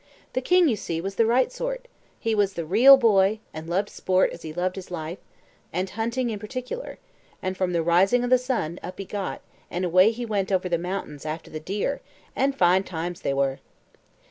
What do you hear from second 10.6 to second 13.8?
the mountains after the deer; and fine times they were.